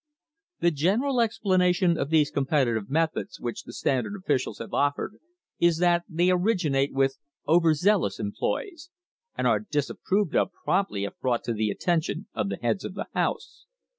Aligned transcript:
The 0.61 0.71
general 0.71 1.21
explanation 1.21 1.95
of 1.95 2.09
these 2.09 2.31
competitive 2.31 2.89
methods 2.89 3.39
which 3.39 3.65
the 3.65 3.71
Standard 3.73 4.15
officials 4.15 4.57
have 4.57 4.73
offered, 4.73 5.17
is 5.59 5.77
that 5.77 6.05
they 6.09 6.31
originate 6.31 6.91
with 6.91 7.19
"over 7.45 7.75
zealous" 7.75 8.19
employees 8.19 8.89
and 9.37 9.45
are 9.45 9.59
disapproved 9.59 10.35
of 10.35 10.49
promptly 10.65 11.03
if 11.03 11.19
brought 11.19 11.43
to 11.43 11.53
the 11.53 11.69
attention 11.69 12.25
of 12.33 12.49
the 12.49 12.57
heads 12.57 12.83
of 12.83 12.95
the 12.95 13.05
house. 13.13 13.67